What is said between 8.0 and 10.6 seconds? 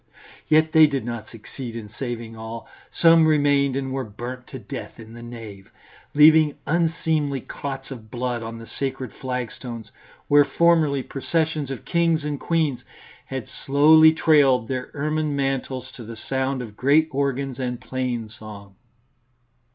blood on the sacred flagstones, where